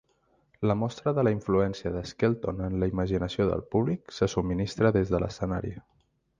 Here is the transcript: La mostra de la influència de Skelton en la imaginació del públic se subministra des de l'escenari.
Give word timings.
La 0.69 0.75
mostra 0.83 1.11
de 1.17 1.25
la 1.27 1.33
influència 1.35 1.91
de 1.97 2.01
Skelton 2.13 2.65
en 2.69 2.79
la 2.85 2.89
imaginació 2.95 3.47
del 3.53 3.63
públic 3.77 4.19
se 4.19 4.31
subministra 4.37 4.95
des 5.01 5.15
de 5.17 5.25
l'escenari. 5.25 5.75